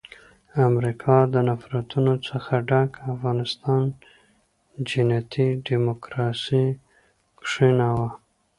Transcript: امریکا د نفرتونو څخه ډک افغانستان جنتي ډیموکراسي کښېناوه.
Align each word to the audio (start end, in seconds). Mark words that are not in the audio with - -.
امریکا 0.69 1.17
د 1.33 1.35
نفرتونو 1.49 2.13
څخه 2.27 2.53
ډک 2.69 2.91
افغانستان 3.13 3.81
جنتي 4.89 5.47
ډیموکراسي 5.67 6.65
کښېناوه. 7.41 8.09